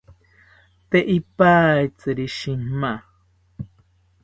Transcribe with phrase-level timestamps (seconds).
[0.89, 2.91] Tee ipaitziri shima